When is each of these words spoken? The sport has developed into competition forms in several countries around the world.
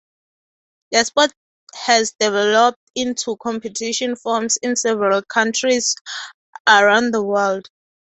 The 0.91 1.03
sport 1.05 1.31
has 1.75 2.15
developed 2.19 2.79
into 2.95 3.37
competition 3.37 4.15
forms 4.15 4.57
in 4.59 4.75
several 4.75 5.21
countries 5.21 5.93
around 6.67 7.11
the 7.13 7.21
world. 7.21 7.69